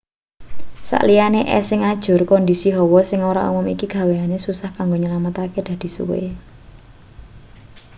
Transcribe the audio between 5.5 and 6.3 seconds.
dadi suwe